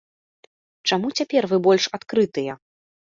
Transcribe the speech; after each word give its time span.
Чаму 0.91 1.11
цяпер 1.19 1.47
вы 1.51 1.59
больш 1.67 1.83
адкрытыя? 1.99 2.57